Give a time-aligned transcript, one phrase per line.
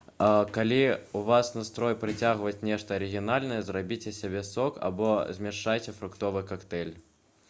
[0.55, 6.95] калі ў вас настрой прыгатаваць нешта арыгінальнае зрабіце сабе сок або змяшайце фруктовы кактэйль